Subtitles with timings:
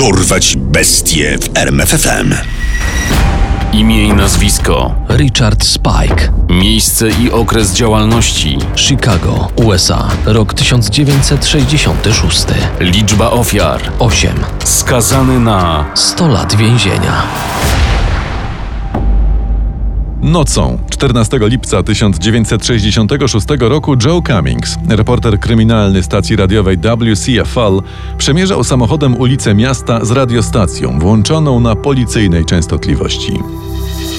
[0.00, 2.34] Dorwać bestie w RMFFM.
[3.72, 4.94] Imię i nazwisko.
[5.08, 6.32] Richard Spike.
[6.48, 8.58] Miejsce i okres działalności.
[8.76, 10.08] Chicago, USA.
[10.26, 12.46] Rok 1966.
[12.80, 13.80] Liczba ofiar.
[13.98, 14.32] 8.
[14.64, 17.22] Skazany na 100 lat więzienia.
[20.22, 27.80] Nocą 14 lipca 1966 roku Joe Cummings, reporter kryminalny stacji radiowej WCFL,
[28.18, 33.32] przemierzał samochodem ulicę miasta z radiostacją włączoną na policyjnej częstotliwości.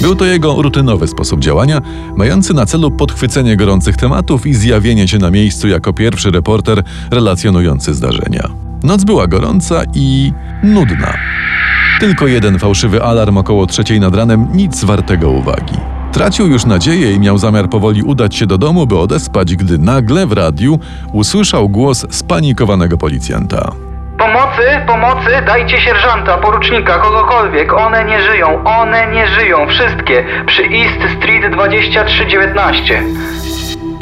[0.02, 1.82] Był to jego rutynowy sposób działania,
[2.16, 7.94] mający na celu podchwycenie gorących tematów i zjawienie się na miejscu jako pierwszy reporter relacjonujący
[7.94, 8.50] zdarzenia.
[8.84, 11.14] Noc była gorąca i nudna.
[12.02, 15.78] Tylko jeden fałszywy alarm około trzeciej nad ranem, nic wartego uwagi.
[16.12, 20.28] Tracił już nadzieję i miał zamiar powoli udać się do domu, by odespać, gdy nagle
[20.28, 20.80] w radiu
[21.14, 23.72] usłyszał głos spanikowanego policjanta.
[24.18, 27.74] Pomocy, pomocy, dajcie sierżanta, porucznika, kogokolwiek.
[27.74, 30.26] One nie żyją, one nie żyją, wszystkie.
[30.48, 33.04] Przy East Street 2319.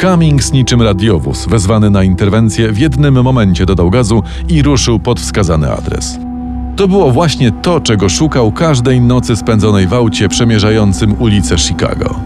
[0.02, 5.72] Cummings niczym radiowóz, wezwany na interwencję, w jednym momencie dodał gazu i ruszył pod wskazany
[5.74, 6.29] adres.
[6.80, 12.20] To było właśnie to, czego szukał każdej nocy spędzonej w aucie przemierzającym ulicę Chicago.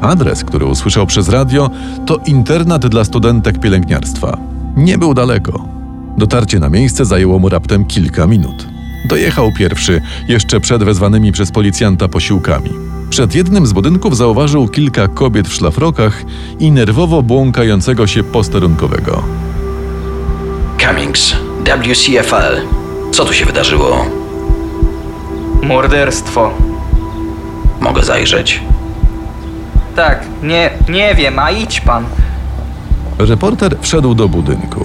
[0.00, 1.70] Adres, który usłyszał przez radio,
[2.06, 4.38] to internat dla studentek pielęgniarstwa.
[4.76, 5.68] Nie był daleko.
[6.18, 8.66] Dotarcie na miejsce zajęło mu raptem kilka minut.
[9.08, 12.70] Dojechał pierwszy, jeszcze przed wezwanymi przez policjanta posiłkami.
[13.10, 16.24] Przed jednym z budynków zauważył kilka kobiet w szlafrokach
[16.58, 19.22] i nerwowo błąkającego się posterunkowego.
[20.78, 22.81] Cummings, WCFL.
[23.12, 24.06] Co tu się wydarzyło?
[25.62, 26.50] Morderstwo.
[27.80, 28.62] Mogę zajrzeć?
[29.96, 32.04] Tak, nie, nie wiem, a idź pan.
[33.18, 34.84] Reporter wszedł do budynku.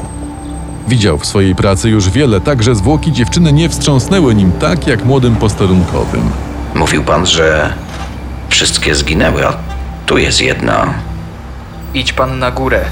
[0.87, 5.05] Widział w swojej pracy już wiele, tak że zwłoki dziewczyny nie wstrząsnęły nim tak jak
[5.05, 6.29] młodym posterunkowym.
[6.75, 7.73] Mówił pan, że
[8.49, 9.53] wszystkie zginęły, a
[10.05, 10.93] tu jest jedna.
[11.93, 12.85] Idź pan na górę.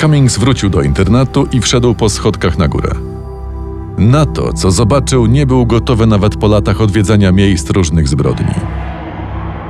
[0.00, 3.11] Cummings wrócił do internatu i wszedł po schodkach na górę.
[3.98, 8.54] Na to, co zobaczył, nie był gotowy nawet po latach odwiedzania miejsc różnych zbrodni.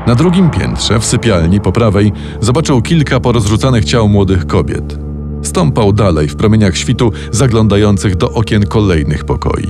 [0.07, 4.99] Na drugim piętrze, w sypialni po prawej, zobaczył kilka porozrzucanych ciał młodych kobiet.
[5.43, 9.69] Stąpał dalej w promieniach świtu zaglądających do okien kolejnych pokoi.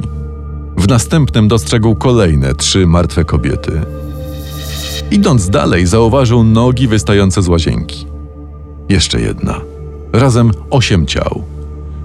[0.76, 3.80] W następnym dostrzegł kolejne trzy martwe kobiety.
[5.10, 8.06] Idąc dalej, zauważył nogi wystające z łazienki.
[8.88, 9.60] Jeszcze jedna.
[10.12, 11.51] Razem osiem ciał.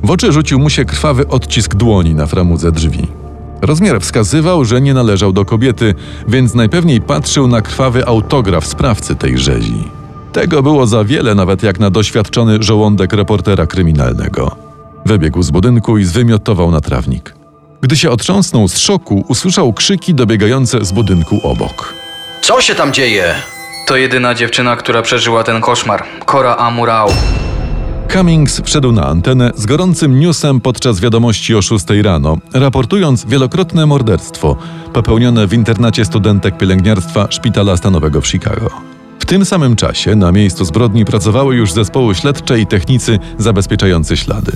[0.03, 3.07] W oczy rzucił mu się krwawy odcisk dłoni na framudze drzwi.
[3.61, 5.95] Rozmiar wskazywał, że nie należał do kobiety,
[6.27, 9.83] więc najpewniej patrzył na krwawy autograf sprawcy tej rzezi.
[10.33, 14.55] Tego było za wiele, nawet jak na doświadczony żołądek reportera kryminalnego.
[15.05, 17.35] Wybiegł z budynku i zwymiotował na trawnik.
[17.81, 21.93] Gdy się otrząsnął z szoku, usłyszał krzyki dobiegające z budynku obok.
[22.41, 23.35] Co się tam dzieje?
[23.87, 26.03] To jedyna dziewczyna, która przeżyła ten koszmar.
[26.25, 27.09] Cora Amurao.
[28.11, 34.55] Cummings wszedł na antenę z gorącym newsem podczas wiadomości o 6 rano, raportując wielokrotne morderstwo
[34.93, 38.69] popełnione w internacie studentek pielęgniarstwa Szpitala Stanowego w Chicago.
[39.19, 44.51] W tym samym czasie na miejscu zbrodni pracowały już zespoły śledcze i technicy zabezpieczający ślady.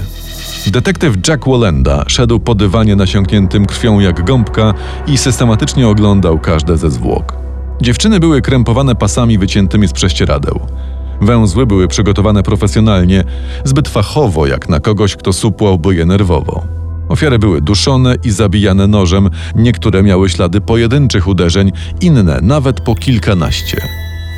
[0.67, 4.73] Detektyw Jack Wolenda szedł po dywanie nasiąkniętym krwią jak gąbka
[5.07, 7.34] i systematycznie oglądał każde ze zwłok.
[7.81, 10.59] Dziewczyny były krępowane pasami wyciętymi z prześcieradeł.
[11.21, 13.23] Węzły były przygotowane profesjonalnie,
[13.63, 16.63] zbyt fachowo jak na kogoś, kto supłałby je nerwowo.
[17.09, 21.71] Ofiary były duszone i zabijane nożem, niektóre miały ślady pojedynczych uderzeń,
[22.01, 23.81] inne nawet po kilkanaście.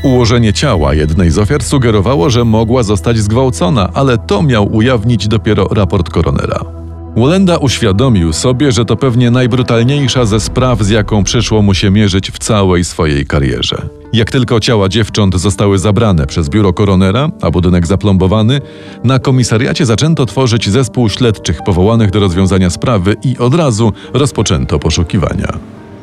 [0.03, 5.67] Ułożenie ciała jednej z ofiar sugerowało, że mogła zostać zgwałcona, ale to miał ujawnić dopiero
[5.67, 6.59] raport koronera.
[7.15, 12.31] Wolenda uświadomił sobie, że to pewnie najbrutalniejsza ze spraw, z jaką przyszło mu się mierzyć
[12.31, 14.02] w całej swojej karierze.
[14.13, 18.61] Jak tylko ciała dziewcząt zostały zabrane przez biuro koronera, a budynek zaplombowany,
[19.03, 25.47] na komisariacie zaczęto tworzyć zespół śledczych powołanych do rozwiązania sprawy i od razu rozpoczęto poszukiwania.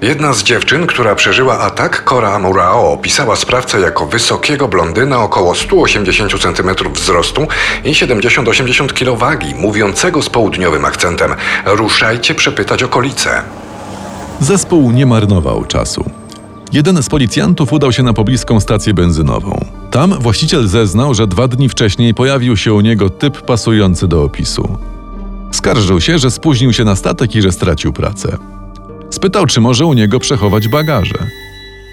[0.02, 6.32] Jedna z dziewczyn, która przeżyła atak, Cora Amurao, opisała sprawcę jako wysokiego blondyna około 180
[6.38, 7.46] cm wzrostu
[7.84, 11.34] i 70-80 kg wagi, mówiącego z południowym akcentem.
[11.66, 13.42] Ruszajcie przepytać okolice.
[14.40, 16.19] Zespół nie marnował czasu.
[16.72, 19.64] Jeden z policjantów udał się na pobliską stację benzynową.
[19.90, 24.78] Tam właściciel zeznał, że dwa dni wcześniej pojawił się u niego typ pasujący do opisu.
[25.50, 28.36] Skarżył się, że spóźnił się na statek i że stracił pracę.
[29.10, 31.18] Spytał, czy może u niego przechować bagaże.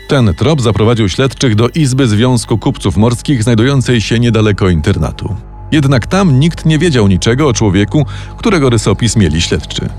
[0.08, 5.36] Ten trop zaprowadził śledczych do Izby Związku Kupców Morskich, znajdującej się niedaleko internatu.
[5.72, 8.06] Jednak tam nikt nie wiedział niczego o człowieku,
[8.38, 9.90] którego rysopis mieli śledczy.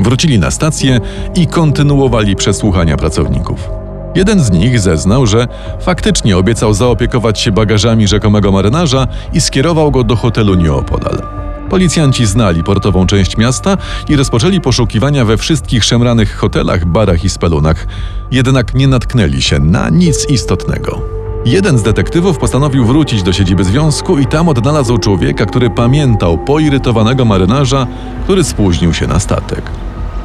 [0.00, 1.00] Wrócili na stację
[1.34, 3.77] i kontynuowali przesłuchania pracowników.
[4.14, 5.48] Jeden z nich zeznał, że
[5.80, 11.22] faktycznie obiecał zaopiekować się bagażami rzekomego marynarza i skierował go do hotelu nieopodal.
[11.70, 13.76] Policjanci znali portową część miasta
[14.08, 17.86] i rozpoczęli poszukiwania we wszystkich szemranych hotelach, barach i spelunach,
[18.30, 21.00] jednak nie natknęli się na nic istotnego.
[21.44, 27.24] Jeden z detektywów postanowił wrócić do siedziby związku i tam odnalazł człowieka, który pamiętał poirytowanego
[27.24, 27.86] marynarza,
[28.24, 29.62] który spóźnił się na statek.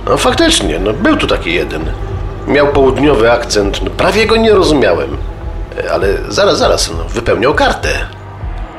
[0.09, 1.81] No faktycznie, no był tu taki jeden.
[2.47, 5.09] Miał południowy akcent, no, prawie go nie rozumiałem.
[5.85, 7.89] E, Ale zaraz, zaraz, no, wypełniał kartę.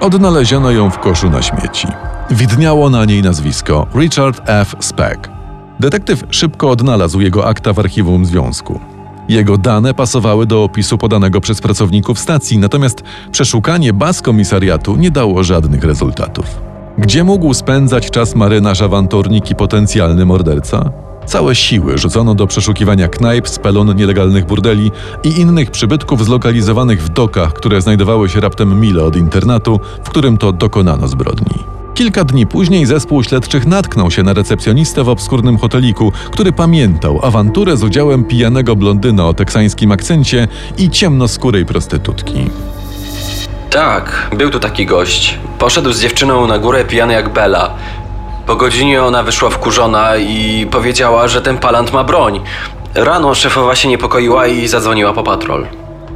[0.00, 1.88] Odnaleziono ją w koszu na śmieci.
[2.30, 4.74] Widniało na niej nazwisko Richard F.
[4.80, 5.28] Speck.
[5.80, 8.80] Detektyw szybko odnalazł jego akta w archiwum związku.
[9.28, 13.02] Jego dane pasowały do opisu podanego przez pracowników stacji, natomiast
[13.32, 16.46] przeszukanie baz komisariatu nie dało żadnych rezultatów.
[16.98, 20.90] Gdzie mógł spędzać czas marynarz, awanturnik i potencjalny morderca?
[21.26, 24.90] Całe siły rzucono do przeszukiwania knajp, spelon, nielegalnych burdeli
[25.24, 30.38] i innych przybytków zlokalizowanych w dokach, które znajdowały się raptem mile od internatu, w którym
[30.38, 31.64] to dokonano zbrodni.
[31.94, 37.76] Kilka dni później zespół śledczych natknął się na recepcjonistę w obskurnym hoteliku, który pamiętał awanturę
[37.76, 40.48] z udziałem pijanego blondyna o teksańskim akcencie
[40.78, 42.50] i ciemnoskórej prostytutki.
[43.70, 45.38] Tak, był tu taki gość.
[45.58, 47.74] Poszedł z dziewczyną na górę pijany jak Bela.
[48.46, 52.40] Po godzinie ona wyszła wkurzona i powiedziała, że ten palant ma broń.
[52.94, 55.66] Rano szefowa się niepokoiła i zadzwoniła po patrol.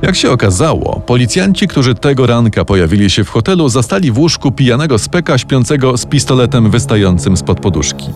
[0.03, 4.99] Jak się okazało, policjanci, którzy tego ranka pojawili się w hotelu, zastali w łóżku pijanego
[4.99, 8.07] speka śpiącego z pistoletem wystającym spod poduszki.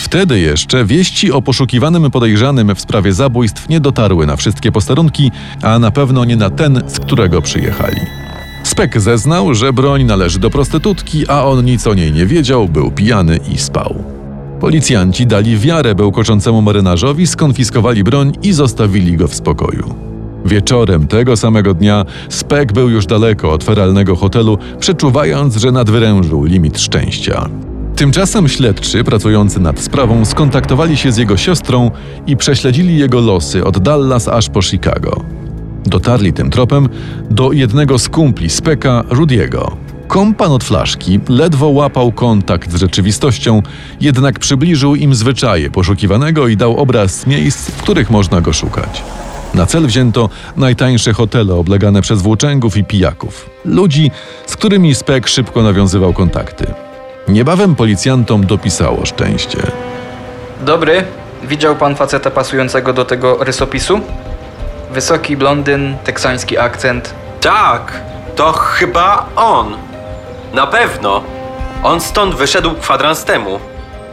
[0.00, 5.30] Wtedy jeszcze wieści o poszukiwanym podejrzanym w sprawie zabójstw nie dotarły na wszystkie posterunki,
[5.62, 8.00] a na pewno nie na ten, z którego przyjechali.
[8.74, 12.90] Spek zeznał, że broń należy do prostytutki, a on nic o niej nie wiedział, był
[12.90, 14.04] pijany i spał.
[14.60, 19.94] Policjanci dali wiarę bełkoczącemu marynarzowi, skonfiskowali broń i zostawili go w spokoju.
[20.44, 26.80] Wieczorem tego samego dnia Spek był już daleko od feralnego hotelu, przeczuwając, że nadwyrężył limit
[26.80, 27.48] szczęścia.
[27.96, 31.90] Tymczasem śledczy pracujący nad sprawą skontaktowali się z jego siostrą
[32.26, 35.33] i prześledzili jego losy od Dallas aż po Chicago.
[35.86, 36.88] Dotarli tym tropem
[37.30, 39.76] do jednego z kumpli Speka, Rudiego.
[40.08, 43.62] Kompan od flaszki ledwo łapał kontakt z rzeczywistością,
[44.00, 49.02] jednak przybliżył im zwyczaje poszukiwanego i dał obraz miejsc, w których można go szukać.
[49.54, 53.50] Na cel wzięto najtańsze hotele oblegane przez włóczęgów i pijaków.
[53.64, 54.10] Ludzi,
[54.46, 56.66] z którymi Spek szybko nawiązywał kontakty.
[57.28, 59.58] Niebawem policjantom dopisało szczęście.
[60.66, 61.04] Dobry,
[61.48, 64.00] widział pan faceta pasującego do tego rysopisu?
[64.94, 67.14] Wysoki blondyn, teksański akcent.
[67.40, 68.00] Tak,
[68.36, 69.66] to chyba on.
[70.52, 71.22] Na pewno.
[71.82, 73.58] On stąd wyszedł kwadrans temu.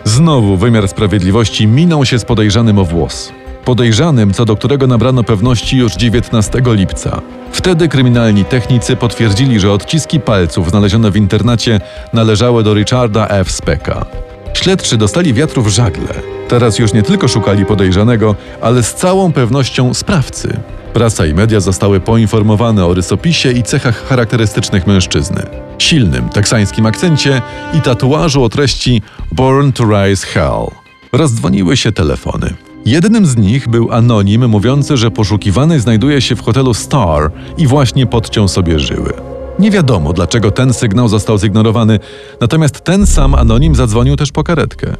[0.03, 3.31] Znowu wymiar sprawiedliwości minął się z podejrzanym o włos.
[3.65, 7.21] Podejrzanym, co do którego nabrano pewności już 19 lipca.
[7.51, 11.79] Wtedy kryminalni technicy potwierdzili, że odciski palców znalezione w internacie
[12.13, 13.51] należały do Richarda F.
[13.51, 14.05] Specka.
[14.53, 16.07] Śledczy dostali wiatru w żagle.
[16.47, 20.59] Teraz już nie tylko szukali podejrzanego, ale z całą pewnością sprawcy.
[20.93, 25.43] Prasa i media zostały poinformowane o rysopisie i cechach charakterystycznych mężczyzny.
[25.77, 27.41] Silnym teksańskim akcencie
[27.73, 29.01] i tatuażu o treści
[29.31, 30.67] Born to Rise Hell.
[31.13, 32.53] Rozdzwoniły się telefony.
[32.85, 38.05] Jednym z nich był anonim mówiący, że poszukiwany znajduje się w hotelu Star i właśnie
[38.05, 39.30] podciął sobie żyły.
[39.61, 41.99] Nie wiadomo, dlaczego ten sygnał został zignorowany,
[42.41, 44.95] natomiast ten sam anonim zadzwonił też po karetkę.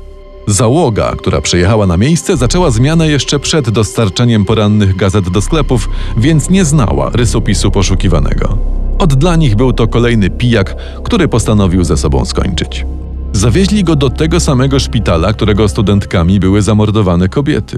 [0.48, 6.50] Załoga, która przyjechała na miejsce, zaczęła zmianę jeszcze przed dostarczeniem porannych gazet do sklepów, więc
[6.50, 8.58] nie znała rysopisu poszukiwanego.
[9.00, 12.86] Od dla nich był to kolejny pijak, który postanowił ze sobą skończyć.
[13.34, 17.78] Zawieźli go do tego samego szpitala, którego studentkami były zamordowane kobiety.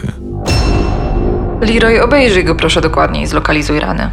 [1.62, 4.12] Leroy, obejrzyj go proszę dokładniej, zlokalizuj ranę.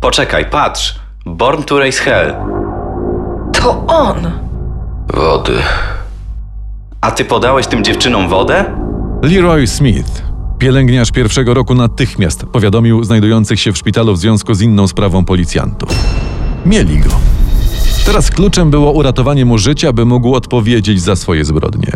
[0.00, 0.99] Poczekaj, patrz.
[1.26, 2.34] Born to Raise Hell.
[3.52, 4.16] To on!
[5.14, 5.58] Wody.
[7.00, 8.64] A ty podałeś tym dziewczynom wodę?
[9.22, 10.22] Leroy Smith,
[10.58, 15.88] pielęgniarz pierwszego roku, natychmiast powiadomił znajdujących się w szpitalu w związku z inną sprawą policjantów.
[16.66, 17.10] Mieli go.
[18.06, 21.92] Teraz kluczem było uratowanie mu życia, by mógł odpowiedzieć za swoje zbrodnie.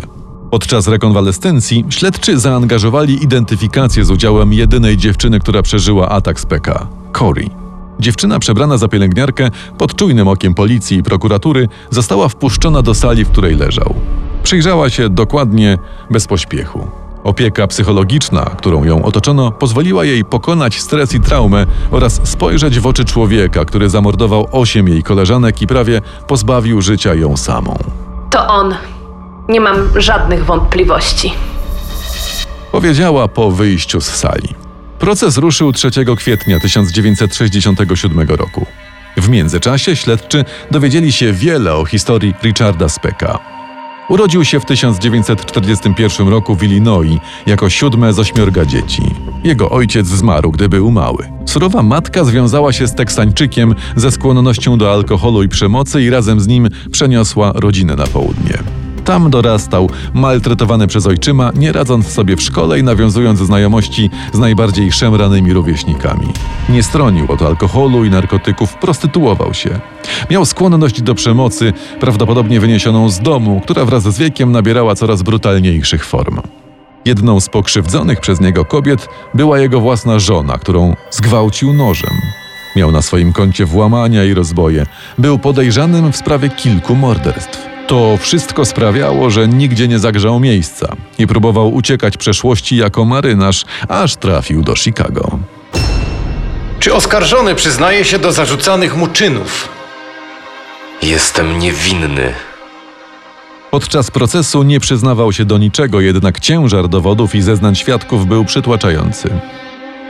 [0.51, 7.64] Podczas rekonwalescencji śledczy zaangażowali identyfikację z udziałem jedynej dziewczyny, która przeżyła atak z PK Cory.
[8.05, 13.29] Dziewczyna przebrana za pielęgniarkę pod czujnym okiem policji i prokuratury została wpuszczona do sali, w
[13.29, 13.95] której leżał.
[14.43, 15.77] Przyjrzała się dokładnie,
[16.09, 16.87] bez pośpiechu.
[17.23, 23.05] Opieka psychologiczna, którą ją otoczono, pozwoliła jej pokonać stres i traumę oraz spojrzeć w oczy
[23.05, 27.77] człowieka, który zamordował osiem jej koleżanek i prawie pozbawił życia ją samą.
[28.31, 28.75] To on.
[29.49, 31.33] Nie mam żadnych wątpliwości.
[32.71, 34.64] Powiedziała po wyjściu z sali.
[35.05, 38.65] Proces ruszył 3 kwietnia 1967 roku.
[39.17, 43.39] W międzyczasie śledczy dowiedzieli się wiele o historii Richarda Specka.
[44.09, 49.03] Urodził się w 1941 roku w Illinois jako siódme z ośmiorga dzieci.
[49.43, 51.29] Jego ojciec zmarł, gdy był mały.
[51.45, 56.47] Surowa matka związała się z Teksańczykiem ze skłonnością do alkoholu i przemocy i razem z
[56.47, 58.57] nim przeniosła rodzinę na południe.
[59.05, 64.91] Tam dorastał, maltretowany przez ojczyma, nie radząc sobie w szkole i nawiązując znajomości z najbardziej
[64.91, 66.27] szemranymi rówieśnikami.
[66.69, 69.79] Nie stronił od alkoholu i narkotyków, prostytuował się.
[70.29, 76.05] Miał skłonność do przemocy, prawdopodobnie wyniesioną z domu, która wraz z wiekiem nabierała coraz brutalniejszych
[76.05, 76.39] form.
[77.05, 82.13] Jedną z pokrzywdzonych przez niego kobiet była jego własna żona, którą zgwałcił nożem.
[82.75, 84.85] Miał na swoim koncie włamania i rozboje.
[85.17, 87.74] Był podejrzanym w sprawie kilku morderstw.
[87.87, 94.15] To wszystko sprawiało, że nigdzie nie zagrzał miejsca i próbował uciekać przeszłości jako marynarz, aż
[94.15, 95.39] trafił do Chicago.
[96.79, 99.69] Czy oskarżony przyznaje się do zarzucanych mu czynów?
[101.01, 102.33] Jestem niewinny.
[103.71, 109.29] Podczas procesu nie przyznawał się do niczego, jednak ciężar dowodów i zeznań świadków był przytłaczający.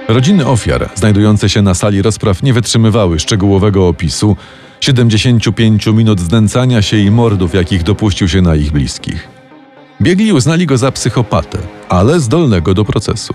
[0.08, 4.38] Rodziny ofiar, znajdujące się na sali rozpraw, nie wytrzymywały szczegółowego opisu
[4.82, 9.28] 75 minut znęcania się i mordów, jakich dopuścił się na ich bliskich.
[10.02, 11.58] Biegli uznali go za psychopatę,
[11.90, 13.34] ale zdolnego do procesu.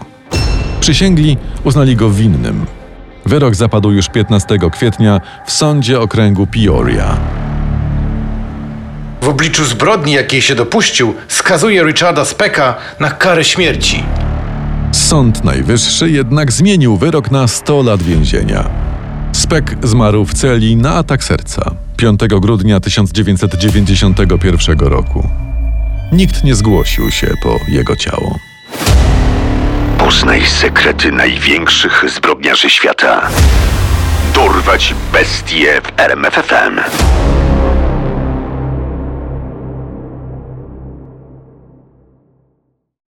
[0.80, 2.66] Przysięgli uznali go winnym.
[3.26, 7.16] Wyrok zapadł już 15 kwietnia w sądzie okręgu Peoria.
[9.22, 14.02] W obliczu zbrodni, jakiej się dopuścił, skazuje Richarda Specka na karę śmierci.
[14.92, 18.70] Sąd Najwyższy jednak zmienił wyrok na 100 lat więzienia.
[19.32, 25.28] Speck zmarł w celi na atak serca 5 grudnia 1991 roku.
[26.12, 28.38] Nikt nie zgłosił się po jego ciało.
[29.98, 33.28] Poznaj sekrety największych zbrodniarzy świata.
[34.34, 36.80] Dorwać bestie w RMFFM.